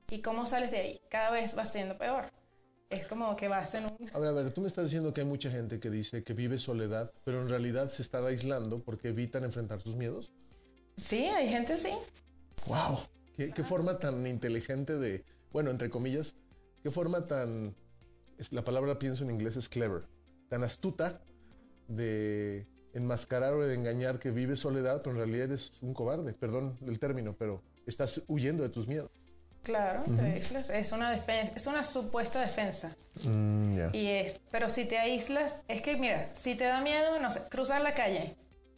[0.09, 1.01] y cómo sales de ahí.
[1.09, 2.25] Cada vez va siendo peor.
[2.89, 4.09] Es como que vas en un...
[4.13, 6.33] A ver, a ver, tú me estás diciendo que hay mucha gente que dice que
[6.33, 10.31] vive soledad, pero en realidad se está aislando porque evitan enfrentar sus miedos.
[10.95, 11.91] Sí, hay gente así.
[12.65, 12.99] ¡Wow!
[13.35, 16.35] ¿Qué, qué forma tan inteligente de, bueno, entre comillas,
[16.81, 17.75] qué forma tan,
[18.51, 20.03] la palabra pienso en inglés es clever,
[20.49, 21.21] tan astuta
[21.87, 26.75] de enmascarar o de engañar que vives soledad, pero en realidad eres un cobarde, perdón
[26.85, 29.11] el término, pero estás huyendo de tus miedos.
[29.63, 30.69] Claro, te aíslas.
[30.69, 32.95] Es una defensa, es una supuesta defensa.
[33.91, 37.41] Y es, pero si te aíslas, es que mira, si te da miedo, no sé,
[37.49, 38.35] cruzar la calle.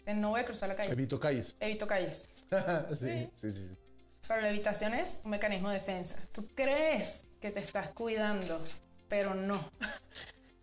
[0.07, 0.91] Eh, No voy a cruzar la calle.
[0.91, 1.55] Evito calles.
[1.59, 2.27] Evito calles.
[2.99, 3.77] sí, sí, sí, sí.
[4.27, 6.17] Pero la evitación es un mecanismo de defensa.
[6.31, 8.59] Tú crees que te estás cuidando,
[9.09, 9.59] pero no.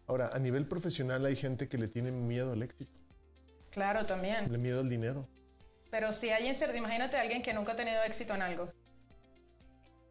[0.06, 3.00] Ahora, a nivel profesional hay gente que le tiene miedo al éxito,
[3.70, 4.50] Claro, también.
[4.50, 5.28] le miedo al dinero.
[5.90, 8.70] Pero si hay incertidumbre, imagínate a alguien que nunca ha tenido éxito en algo.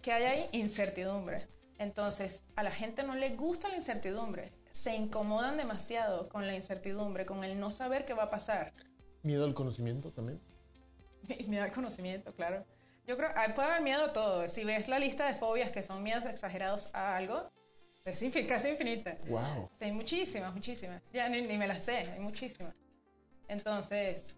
[0.02, 1.48] Que hay ahí incertidumbre.
[1.80, 4.52] Entonces, a la gente no le gusta la incertidumbre.
[4.70, 8.72] Se incomodan demasiado con la incertidumbre, con el no saber qué va a pasar.
[9.24, 10.40] ¿Miedo al conocimiento también?
[11.48, 12.66] Miedo al conocimiento, claro.
[13.08, 14.48] Yo creo, ah, puede haber miedo a todo.
[14.50, 17.44] Si ves la lista de fobias que son miedos exagerados a algo,
[18.06, 19.18] es casi infinita.
[19.28, 19.70] Wow.
[19.74, 21.02] Sí, hay muchísimas, muchísimas.
[21.12, 22.76] Ya ni, ni me las sé, hay muchísimas.
[23.48, 24.38] Entonces,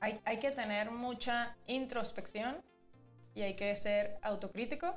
[0.00, 2.62] hay, hay que tener mucha introspección
[3.34, 4.94] y hay que ser autocrítico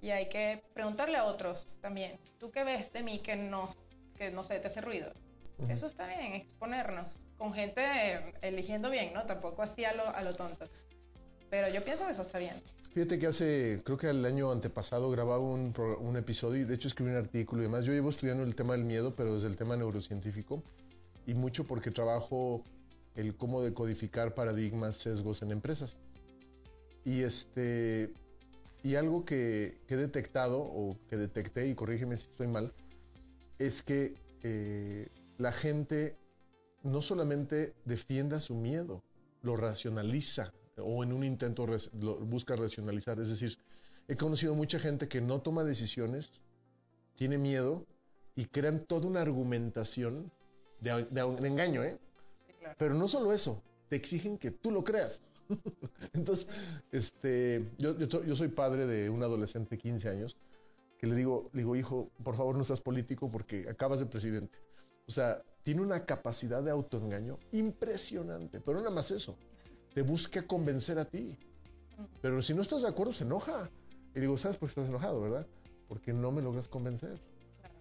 [0.00, 2.18] y hay que preguntarle a otros también.
[2.38, 3.70] ¿Tú qué ves de mí que no,
[4.16, 5.12] que no sé, te hace ruido?
[5.68, 9.24] Eso está bien, exponernos con gente eligiendo bien, ¿no?
[9.24, 10.66] Tampoco así a lo, a lo tonto.
[11.48, 12.60] Pero yo pienso que eso está bien.
[12.94, 17.10] Fíjate que hace, creo que el año antepasado grababa un, episodio y de hecho escribí
[17.10, 17.84] un artículo y demás.
[17.84, 20.62] Yo llevo estudiando el tema del miedo, pero desde el tema neurocientífico
[21.26, 22.62] y mucho porque trabajo
[23.16, 25.96] el cómo decodificar paradigmas, sesgos en empresas.
[27.04, 28.12] Y este
[28.84, 32.72] y algo que, que he detectado o que detecté y corrígeme si estoy mal
[33.58, 36.16] es que eh, la gente
[36.84, 39.02] no solamente defienda su miedo,
[39.42, 43.18] lo racionaliza o en un intento res- lo busca racionalizar.
[43.20, 43.58] Es decir,
[44.08, 46.40] he conocido mucha gente que no toma decisiones,
[47.14, 47.86] tiene miedo
[48.34, 50.32] y crean toda una argumentación
[50.80, 51.98] de, de- de engaño, ¿eh?
[52.58, 52.74] claro.
[52.78, 55.22] Pero no solo eso, te exigen que tú lo creas.
[56.14, 56.48] Entonces,
[56.90, 60.36] este, yo, yo, soy padre de un adolescente de 15 años
[60.98, 64.58] que le digo, le digo, hijo, por favor no seas político porque acabas de presidente.
[65.06, 69.36] O sea, tiene una capacidad de autoengaño impresionante, pero nada más eso,
[69.94, 71.36] te busca convencer a ti.
[72.20, 73.68] Pero si no estás de acuerdo, se enoja.
[74.14, 75.46] Y digo, ¿sabes por qué estás enojado, verdad?
[75.88, 77.20] Porque no me logras convencer,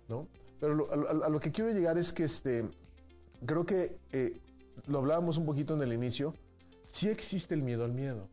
[0.10, 0.28] ¿no?
[0.60, 2.70] Pero lo- a, lo- que quiero llegar es que este,
[3.46, 4.40] creo que eh,
[4.88, 6.34] lo hablábamos un poquito en el inicio,
[6.88, 8.28] sí existe el miedo al miedo,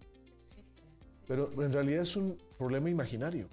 [1.27, 3.49] pero en realidad es un problema imaginario.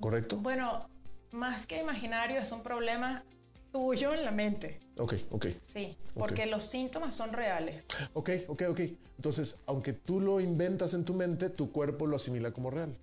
[0.00, 0.36] ¿Correcto?
[0.38, 0.86] Bueno,
[1.32, 3.24] más que imaginario, es un problema
[3.74, 4.78] tuyo en la mente.
[4.98, 5.46] Ok, ok.
[5.60, 7.86] Sí, porque los síntomas son reales.
[8.12, 8.80] Ok, ok, ok.
[9.16, 12.96] Entonces, aunque tú lo inventas en tu mente, tu cuerpo lo asimila como real.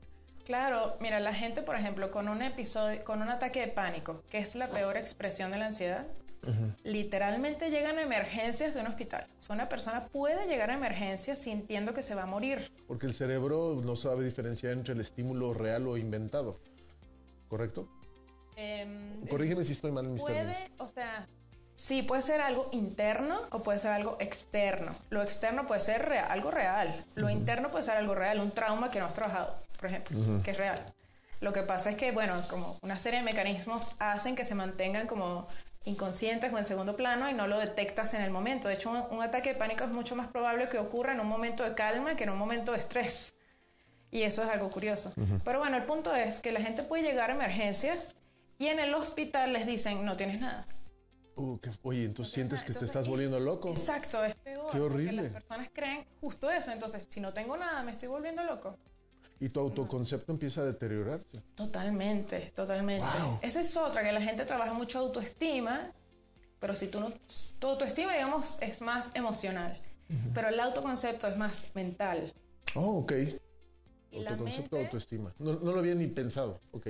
[0.45, 4.37] Claro, mira, la gente, por ejemplo, con un episodio, con un ataque de pánico, que
[4.37, 6.07] es la peor expresión de la ansiedad,
[6.85, 9.25] literalmente llegan a emergencias de un hospital.
[9.41, 12.71] O sea, una persona puede llegar a emergencias sintiendo que se va a morir.
[12.87, 16.61] Porque el cerebro no sabe diferenciar entre el estímulo real o inventado.
[17.49, 17.89] ¿Correcto?
[18.61, 20.55] Em, Corrígeme si estoy mal en mis términos.
[20.55, 21.25] puede, o sea,
[21.75, 24.93] sí, puede ser algo interno o puede ser algo externo.
[25.09, 26.93] Lo externo puede ser rea- algo real.
[27.15, 30.51] Lo interno puede ser algo real, un trauma que no has trabajado, por ejemplo, que
[30.51, 30.79] es real.
[31.39, 35.07] Lo que pasa es que, bueno, como una serie de mecanismos hacen que se mantengan
[35.07, 35.47] como
[35.85, 38.67] inconscientes o en segundo plano y no lo detectas en el momento.
[38.67, 41.27] De hecho, un, un ataque de pánico es mucho más probable que ocurra en un
[41.27, 43.33] momento de calma que en un momento de estrés.
[44.11, 45.11] Y eso es algo curioso.
[45.43, 48.17] Pero bueno, el punto es que la gente puede llegar a emergencias
[48.61, 50.67] y en el hospital les dicen, no tienes nada.
[51.35, 53.69] Uh, que- oye, entonces sientes que te Entonces, estás es- volviendo loco.
[53.69, 54.71] Exacto, es peor.
[54.71, 55.23] Qué horrible.
[55.23, 56.71] las personas creen justo eso.
[56.71, 58.77] Entonces, si no tengo nada, me estoy volviendo loco.
[59.39, 61.41] Y tu autoconcepto empieza a deteriorarse.
[61.55, 63.07] Totalmente, totalmente.
[63.23, 63.39] Wow.
[63.41, 65.91] Esa es otra, que la gente trabaja mucho autoestima,
[66.59, 67.11] pero si tú no,
[67.57, 69.81] tu autoestima, digamos, es más emocional,
[70.35, 72.31] pero el autoconcepto es más mental.
[72.75, 73.13] Oh, ok.
[74.11, 75.33] Y Autoconcepto, mente- autoestima.
[75.39, 76.59] No, no lo había ni pensado.
[76.71, 76.87] Ok.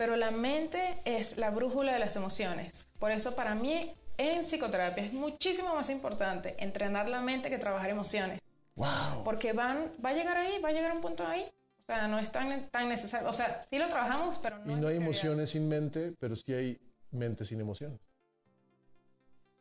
[0.00, 2.88] Pero la mente es la brújula de las emociones.
[2.98, 3.78] Por eso para mí
[4.16, 8.40] en psicoterapia es muchísimo más importante entrenar la mente que trabajar emociones.
[8.76, 9.24] Wow.
[9.24, 11.44] Porque van, va a llegar ahí, va a llegar a un punto ahí.
[11.82, 13.28] O sea, no es tan, tan necesario.
[13.28, 16.54] O sea, sí lo trabajamos, pero no Y no hay emociones sin mente, pero sí
[16.54, 18.00] hay mente sin emociones.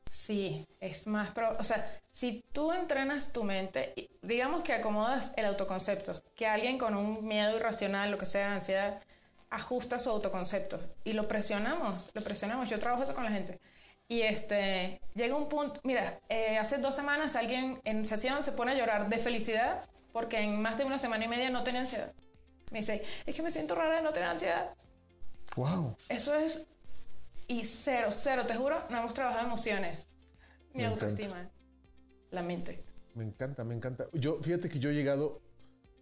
[0.10, 5.44] Sí, es más pro, o sea, si tú entrenas tu mente, digamos que acomodas el
[5.44, 9.02] autoconcepto, que alguien con un miedo irracional, lo que sea, ansiedad,
[9.50, 12.70] ajusta su autoconcepto y lo presionamos, lo presionamos.
[12.70, 13.60] Yo trabajo eso con la gente.
[14.08, 18.72] Y este, llega un punto, mira, eh, hace dos semanas alguien en sesión se pone
[18.72, 22.12] a llorar de felicidad porque en más de una semana y media no tenía ansiedad.
[22.72, 24.74] Me dice, es que me siento rara de no tener ansiedad.
[25.56, 25.96] Wow.
[26.08, 26.66] Eso es.
[27.48, 30.18] Y cero, cero, te juro, no hemos trabajado emociones
[30.74, 31.06] ni Me encanta.
[31.06, 31.50] autoestima.
[32.32, 32.84] La mente.
[33.16, 34.06] Me encanta, me encanta.
[34.14, 35.42] Yo, fíjate que yo he llegado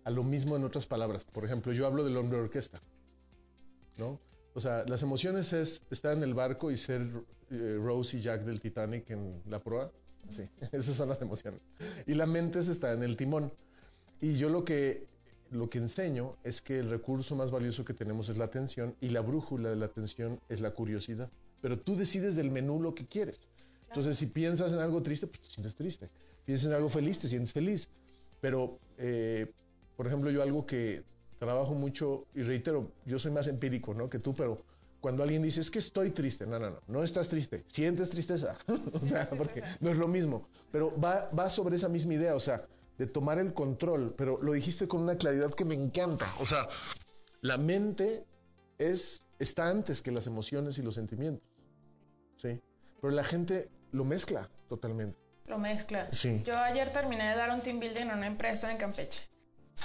[0.03, 1.25] a lo mismo en otras palabras.
[1.25, 2.81] Por ejemplo, yo hablo del hombre orquesta.
[3.97, 4.19] ¿No?
[4.53, 7.07] O sea, las emociones es estar en el barco y ser
[7.51, 9.91] eh, Rose y Jack del Titanic en la proa.
[10.29, 11.61] Sí, esas son las emociones.
[12.05, 13.51] Y la mente es estar en el timón.
[14.19, 15.05] Y yo lo que,
[15.51, 19.09] lo que enseño es que el recurso más valioso que tenemos es la atención y
[19.09, 21.29] la brújula de la atención es la curiosidad.
[21.61, 23.39] Pero tú decides del menú lo que quieres.
[23.87, 26.09] Entonces, si piensas en algo triste, pues te sientes triste.
[26.45, 27.89] piensas en algo feliz, te sientes feliz.
[28.41, 29.51] Pero, eh,
[29.95, 31.03] por ejemplo, yo algo que
[31.39, 34.09] trabajo mucho y reitero, yo soy más empírico, ¿no?
[34.09, 34.57] Que tú, pero
[34.99, 38.57] cuando alguien dice es que estoy triste, no, no, no, no estás triste, sientes tristeza,
[38.93, 42.39] o sea, porque no es lo mismo, pero va, va sobre esa misma idea, o
[42.39, 42.65] sea,
[42.97, 46.67] de tomar el control, pero lo dijiste con una claridad que me encanta, o sea,
[47.41, 48.25] la mente
[48.79, 51.47] es, está antes que las emociones y los sentimientos,
[52.37, 52.59] ¿sí?
[52.99, 55.17] Pero la gente lo mezcla totalmente.
[55.45, 56.09] Lo mezcla.
[56.11, 56.43] Sí.
[56.45, 59.21] Yo ayer terminé de dar un team building en una empresa en Campeche.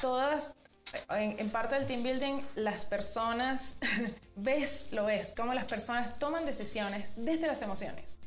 [0.01, 0.57] Todas
[1.11, 3.79] en, parte del team building, las personas,
[4.37, 8.21] ves, lo ves, cómo las personas toman decisiones desde las emociones.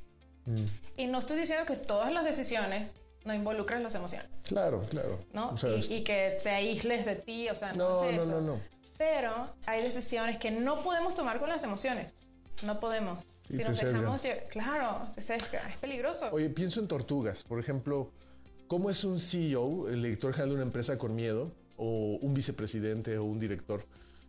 [0.45, 0.65] Mm.
[0.97, 4.27] Y no estoy diciendo que todas las decisiones no involucran las emociones.
[4.47, 5.17] Claro, claro.
[5.33, 5.55] ¿no?
[5.89, 8.31] y, que te aísles de ti, o sea, no, es eso.
[8.31, 8.61] No, no, no.
[8.97, 12.13] Pero hay decisiones que no podemos tomar con las emociones.
[12.63, 13.23] No podemos.
[13.49, 16.29] si nos dejamos, claro, se sesga, es peligroso.
[16.31, 17.43] Oye, pienso en tortugas.
[17.43, 18.11] Por ejemplo,
[18.67, 21.51] ¿cómo es un CEO, el director general de una empresa con miedo?
[21.77, 23.85] O un vicepresidente o un director.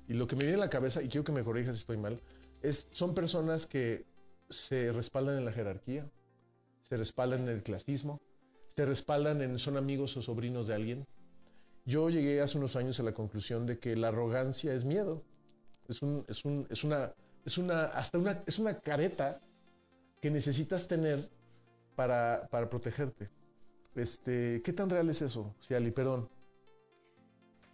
[0.08, 1.96] Y lo que me viene a la cabeza, y quiero que me corrijas si estoy
[1.96, 2.20] mal,
[2.62, 4.04] es son personas que
[4.48, 6.08] se respaldan en la jerarquía,
[6.82, 8.20] se respaldan en el clasismo,
[8.74, 11.06] se respaldan en son amigos o sobrinos de alguien.
[11.84, 15.22] Yo llegué hace unos años a la conclusión de que la arrogancia es miedo.
[15.88, 17.12] Es un, es un, es una,
[17.44, 19.38] es una, hasta una, es una careta
[20.20, 21.28] que necesitas tener
[21.94, 23.30] para, para protegerte.
[23.94, 25.90] Este, ¿qué tan real es eso, Ciali?
[25.90, 26.28] Perdón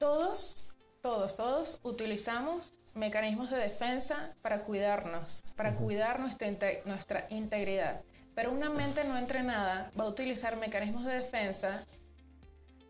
[0.02, 0.66] todos,
[1.00, 6.48] todos, todos utilizamos mecanismos de defensa para cuidarnos, para cuidar nuestra,
[6.86, 8.02] nuestra integridad.
[8.34, 11.86] Pero una mente no entrenada va a utilizar mecanismos de defensa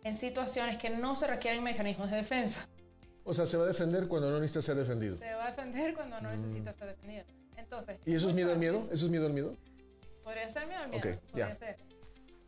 [0.04, 2.66] en situaciones que no se requieren mecanismos de defensa.
[3.24, 5.14] O sea, se va a defender cuando no necesita ser defendido.
[5.18, 7.24] Se va a defender cuando no necesita ser defendido.
[7.58, 7.98] Entonces.
[8.06, 8.88] ¿Y eso es miedo al miedo?
[8.90, 9.54] ¿Eso es miedo al miedo?
[10.24, 11.18] Podría ser miedo al miedo.
[11.30, 11.76] Podría ser.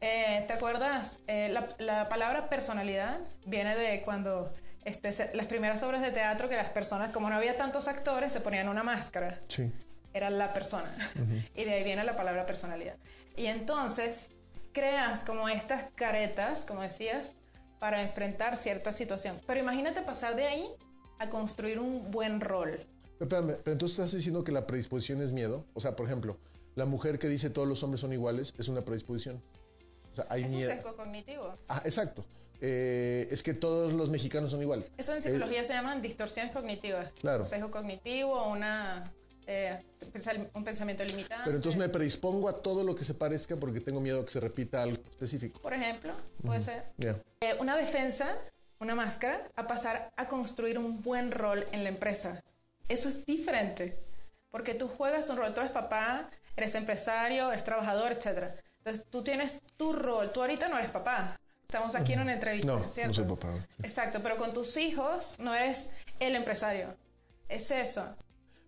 [0.07, 1.23] Eh, ¿Te acuerdas?
[1.27, 4.53] Eh, la, palabra personalidad viene de cuando
[4.85, 8.41] este, las primeras obras de teatro que las personas, como no había tantos actores, se
[8.41, 9.41] ponían una máscara.
[9.49, 9.73] Sí.
[10.13, 10.95] Era la persona.
[11.57, 12.97] Y de ahí viene la palabra personalidad.
[13.35, 14.33] Y entonces
[14.75, 17.37] creas como estas caretas, como decías,
[17.79, 19.41] para enfrentar cierta situación.
[19.47, 20.69] Pero imagínate pasar de ahí
[21.19, 22.77] a construir un buen rol.
[23.19, 25.65] Pero, pero entonces estás diciendo que la predisposición es miedo.
[25.73, 26.39] O sea, por ejemplo,
[26.75, 29.41] la mujer que dice todos los hombres son iguales es una predisposición.
[30.15, 31.53] O sea, hay es un sesgo cognitivo.
[31.69, 32.25] Ah, exacto.
[32.61, 34.93] Eh, es que todos los mexicanos son iguales.
[34.97, 37.15] Eso en psicología eh, se llaman distorsiones cognitivas.
[37.15, 37.43] Claro.
[37.43, 39.13] Un sesgo cognitivo, una,
[39.49, 39.77] eh,
[40.55, 41.43] un pensamiento limitado.
[41.45, 44.31] Pero entonces me predispongo a todo lo que se parezca porque tengo miedo a que
[44.31, 45.61] se repita algo específico.
[45.61, 46.13] Por ejemplo,
[46.47, 46.85] puede ser.
[47.59, 48.33] una defensa,
[48.79, 52.41] una máscara, a pasar a construir un buen rol en la empresa.
[52.89, 53.97] Eso es diferente.
[54.53, 58.55] Porque tú juegas un rol, tú eres papá, eres empresario, eres trabajador, etc.
[58.85, 62.67] Entonces tú tienes tu rol, tú ahorita no eres papá, estamos aquí en una entrevista,
[62.67, 63.23] no, ¿cierto?
[63.23, 63.49] No soy papá.
[63.83, 66.95] Exacto, pero con tus hijos no eres el empresario,
[67.49, 68.15] es eso.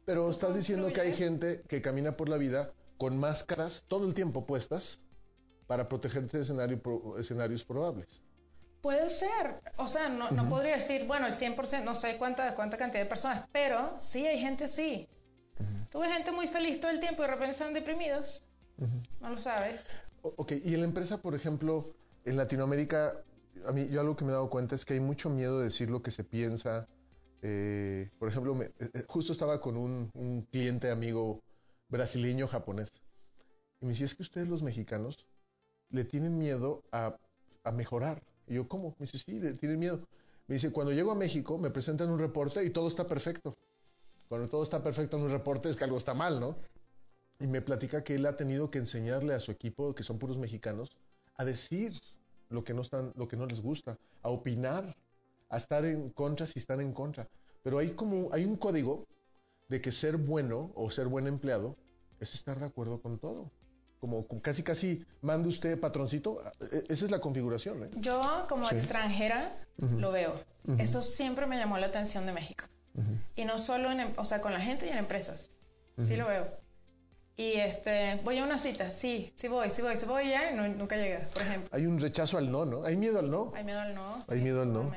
[0.06, 4.14] Pero estás diciendo que hay gente que camina por la vida con máscaras todo el
[4.14, 5.00] tiempo puestas
[5.66, 6.80] para protegerte de escenario,
[7.18, 8.22] escenarios probables.
[8.80, 12.78] Puede ser, o sea, no, no, podría decir, bueno, el 100%, no sé cuánta, cuánta
[12.78, 15.06] cantidad de personas, pero sí hay gente así.
[15.90, 18.42] Tuve gente muy feliz todo el tiempo y de repente están deprimidos.
[19.20, 19.96] No lo sabes.
[20.22, 21.84] Ok, y en la empresa, por ejemplo,
[22.24, 23.14] en Latinoamérica,
[23.66, 25.64] a mí yo algo que me he dado cuenta es que hay mucho miedo de
[25.64, 26.86] decir lo que se piensa.
[27.42, 31.42] Eh, por ejemplo, eh, eh, justo estaba con un, cliente amigo
[31.88, 33.02] brasileño japonés
[33.80, 35.26] y me decía, es que ustedes los mexicanos
[35.90, 37.16] le tienen miedo a,
[37.62, 38.22] a mejorar.
[38.48, 38.90] Y yo, ¿cómo?
[38.98, 40.00] Me dice, sí, le tienen miedo.
[40.48, 43.56] Me dice, cuando llego a México me presentan un reporte y todo está perfecto.
[44.28, 46.56] Cuando todo está perfecto en un reporte es que algo está mal, ¿no?
[47.38, 50.38] Y me platica que él ha tenido que enseñarle a su equipo, que son puros
[50.38, 50.92] mexicanos,
[51.36, 52.00] a decir
[52.48, 54.96] lo que no, están, lo que no les gusta, a opinar,
[55.48, 57.28] a estar en contra si están en contra.
[57.62, 59.06] Pero hay como hay un código
[59.68, 61.76] de que ser bueno o ser buen empleado
[62.20, 63.50] es estar de acuerdo con todo.
[64.00, 67.82] Como casi casi mande usted patroncito, e, esa es la configuración.
[67.84, 67.90] ¿eh?
[67.96, 70.32] Yo como extranjera lo veo.
[70.78, 72.64] Eso siempre me llamó la atención de México.
[73.34, 75.50] Y no solo en, em, o sea, con la gente y en empresas.
[75.98, 76.46] Sí lo veo.
[77.38, 80.54] Y este, voy a una cita, sí, sí voy, sí voy, sí voy ya y
[80.54, 81.68] nunca llega, por ejemplo.
[81.70, 82.84] Hay un rechazo al no, ¿no?
[82.84, 83.52] ¿Hay miedo al no?
[83.54, 84.24] Hay miedo al no.
[84.28, 84.90] Hay miedo al no.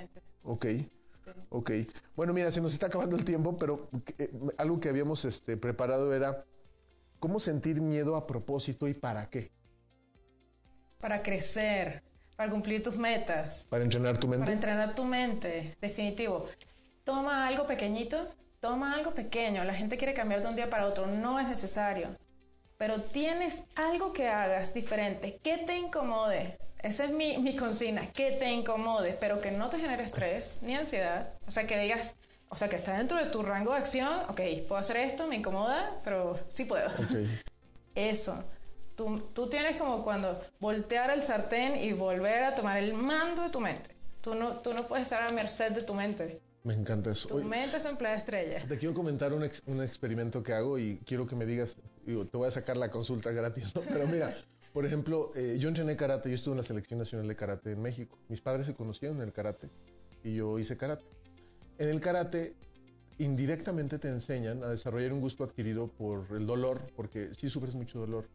[0.43, 0.65] Ok.
[1.49, 1.71] Ok.
[2.15, 6.13] Bueno, mira, se nos está acabando el tiempo, pero eh, algo que habíamos este, preparado
[6.13, 6.45] era
[7.19, 9.51] cómo sentir miedo a propósito y para qué.
[10.97, 12.03] Para crecer,
[12.37, 13.67] para cumplir tus metas.
[13.69, 14.45] Para entrenar tu mente.
[14.45, 16.47] Para entrenar tu mente, definitivo.
[17.03, 18.25] Toma algo pequeñito,
[18.61, 19.65] toma algo pequeño.
[19.65, 22.07] La gente quiere cambiar de un día para otro, no es necesario
[22.79, 28.31] pero tienes algo que hagas diferente, que te incomode, Esa es mi, mi consigna, que
[28.31, 31.27] te incomode, pero que no te genere estrés ni ansiedad.
[31.45, 32.15] O sea, que digas,
[32.47, 35.35] o sea, que está dentro de tu rango de acción, ok, puedo hacer esto, me
[35.35, 36.87] incomoda, pero sí puedo.
[36.87, 37.15] Ok.
[37.95, 38.41] Eso.
[38.95, 43.49] Tú, tú tienes como cuando voltear el sartén y volver a tomar el mando de
[43.49, 43.89] tu mente.
[44.21, 46.41] Tú no, tú no puedes estar a merced de tu mente.
[46.63, 47.27] Me encanta eso.
[47.29, 48.63] Tu Oye, mente es empleada estrella.
[48.67, 51.77] te quiero comentar un, ex- un experimento que hago y quiero que me digas,
[52.09, 53.81] digo, te voy a sacar la consulta gratis, ¿no?
[53.81, 54.35] Pero mira,
[54.73, 57.81] por ejemplo, eh, yo entrené karate, yo estuve en la selección nacional de karate en
[57.81, 58.17] México.
[58.27, 59.67] Mis padres se conocieron en el karate
[60.23, 61.05] y yo hice karate.
[61.77, 62.55] En el karate,
[63.19, 67.99] indirectamente te enseñan a desarrollar un gusto adquirido por el dolor, porque sí sufres mucho
[67.99, 68.27] dolor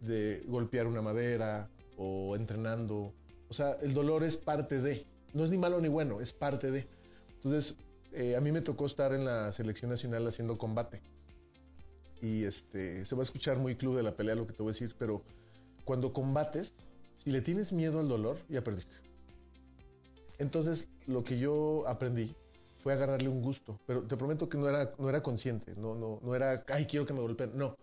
[0.00, 3.14] de golpear una madera o entrenando.
[3.48, 6.70] O sea, el dolor es parte de, no es ni malo ni bueno, es parte
[6.70, 6.86] de.
[7.34, 7.76] Entonces,
[8.12, 11.00] eh, a mí me tocó estar en la selección nacional haciendo combate.
[12.20, 14.70] Y este, se va a escuchar muy club de la pelea lo que te voy
[14.70, 15.22] a decir, pero
[15.84, 16.74] cuando combates,
[17.18, 18.96] si le tienes miedo al dolor, ya perdiste.
[20.38, 22.34] Entonces, lo que yo aprendí
[22.80, 26.20] fue agarrarle un gusto, pero te prometo que no era, no era consciente, no, no,
[26.22, 27.76] no era, ay, quiero que me golpeen, no,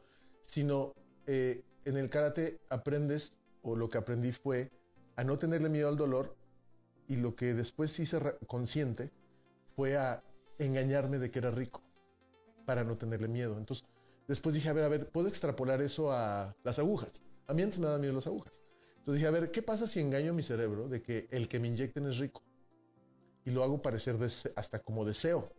[0.43, 0.93] sino
[1.27, 4.71] eh, en el karate aprendes, o lo que aprendí fue
[5.15, 6.35] a no tenerle miedo al dolor,
[7.07, 9.11] y lo que después hice consciente
[9.75, 10.23] fue a
[10.59, 11.81] engañarme de que era rico
[12.65, 13.57] para no tenerle miedo.
[13.57, 13.85] Entonces,
[14.27, 17.21] después dije, a ver, a ver, puedo extrapolar eso a las agujas.
[17.47, 18.61] A mí antes me daban miedo las agujas.
[18.97, 21.59] Entonces dije, a ver, ¿qué pasa si engaño a mi cerebro de que el que
[21.59, 22.41] me inyecten es rico?
[23.45, 24.17] Y lo hago parecer
[24.55, 25.51] hasta como deseo.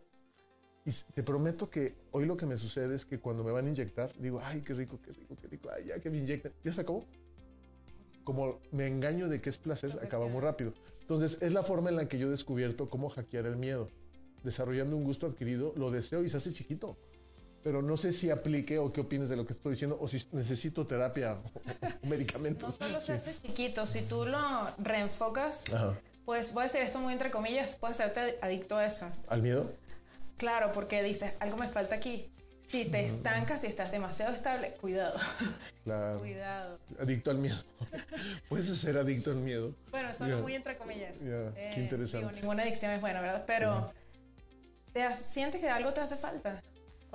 [0.83, 3.69] Y te prometo que hoy lo que me sucede es que cuando me van a
[3.69, 6.53] inyectar, digo, ay, qué rico, qué rico, qué rico, ay, ya que me inyecten.
[6.63, 7.05] Ya se acabó.
[8.23, 10.73] Como me engaño de que es placer, acaba muy rápido.
[11.01, 13.87] Entonces, es la forma en la que yo he descubierto cómo hackear el miedo.
[14.43, 16.97] Desarrollando un gusto adquirido, lo deseo y se hace chiquito.
[17.65, 20.23] Pero no sé si aplique o qué opinas de lo que estoy diciendo o si
[20.33, 21.41] necesito terapia o,
[22.07, 22.79] medicamentos.
[22.79, 23.29] No solo se Sí.
[23.31, 24.39] hace chiquito, si tú lo
[24.77, 25.99] reenfocas, Ajá.
[26.25, 29.07] pues voy a decir esto muy entre comillas, puedes hacerte adicto a eso.
[29.29, 29.67] ¿Al miedo?
[30.37, 32.29] Claro, porque dices, algo me falta aquí.
[32.63, 35.19] Si te estancas, si estás demasiado estable, cuidado.
[35.85, 36.19] Claro.
[36.19, 36.77] cuidado.
[36.99, 37.57] Adicto al miedo.
[38.47, 39.73] Puedes ser adicto al miedo.
[39.89, 40.35] Bueno, eso Ya.
[40.35, 41.15] es muy entre comillas.
[41.17, 42.27] Qué interesante.
[42.27, 43.43] digo, ninguna adicción es buena, ¿verdad?
[43.47, 43.91] Pero
[44.93, 46.61] te ha- sientes que algo te hace falta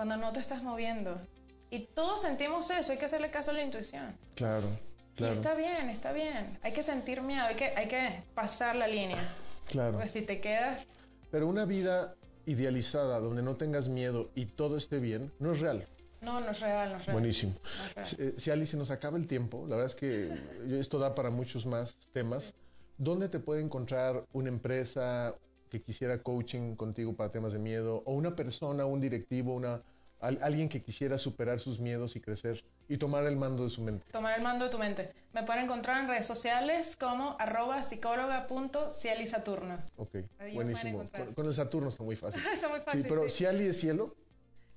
[0.01, 1.21] cuando no te estás moviendo.
[1.69, 4.17] Y todos sentimos eso, hay que hacerle caso a la intuición.
[4.35, 4.67] Claro,
[5.13, 6.59] Y claro, está bien, está bien.
[6.63, 9.23] Hay que sentir miedo, hay que, hay que pasar la línea.
[9.67, 9.93] claro.
[9.93, 10.87] Porque si te quedas,
[11.31, 12.15] Pero una vida
[12.47, 15.87] idealizada donde no tengas miedo y todo esté bien, no es real.
[16.23, 17.13] no, no es real, no es real.
[17.13, 17.53] Buenísimo.
[17.53, 18.07] No es real.
[18.07, 20.33] Si, eh, si, Ali se nos acaba el tiempo, la verdad es que
[20.81, 22.55] esto da para muchos más temas.
[22.97, 25.35] ¿Dónde te puede encontrar una empresa
[25.69, 28.03] que quisiera coaching contigo para temas de miedo?
[28.07, 29.83] O una persona, un directivo, una,
[30.21, 33.83] al- alguien que quisiera superar sus miedos y crecer y tomar el mando de su
[33.83, 34.05] mente.
[34.13, 35.13] Tomar el mando de tu mente.
[35.33, 39.79] Me pueden encontrar en redes sociales como arroba psicóloga.cielisaturno.
[39.97, 41.05] Ok, Ahí me buenísimo.
[41.17, 42.43] Con, con el Saturno está muy fácil.
[42.53, 43.31] Está muy fácil, Sí, pero sí.
[43.31, 44.17] si Ali es cielo,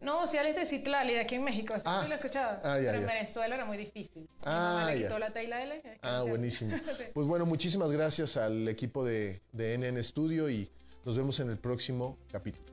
[0.01, 1.73] No, Cialis es de Citlali, de aquí en México.
[1.77, 2.03] ¿Sí Ah.
[2.05, 2.59] lo he escuchado?
[2.63, 3.13] Ah, ya, Pero en ya.
[3.13, 4.27] Venezuela era muy difícil.
[4.43, 5.07] Ah, mamá le ya.
[5.07, 5.81] quitó la T y la L.
[6.01, 6.75] Ah, buenísimo.
[6.97, 7.03] Sí.
[7.13, 10.69] Pues bueno, muchísimas gracias al equipo de, de NN Studio y
[11.05, 12.72] nos vemos en el próximo capítulo.